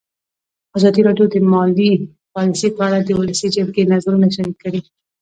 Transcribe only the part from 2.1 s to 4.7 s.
پالیسي په اړه د ولسي جرګې نظرونه شریک